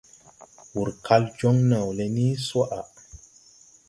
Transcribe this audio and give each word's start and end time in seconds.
Wur 0.73 0.89
kal 1.05 1.23
joŋ 1.37 1.57
naw 1.69 1.87
le 1.97 2.05
ni 2.15 2.27
swaʼa. 2.45 2.79